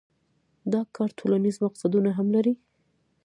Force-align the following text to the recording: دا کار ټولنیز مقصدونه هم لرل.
دا 0.71 0.81
کار 0.95 1.09
ټولنیز 1.19 1.55
مقصدونه 1.65 2.09
هم 2.17 2.27
لرل. 2.35 2.57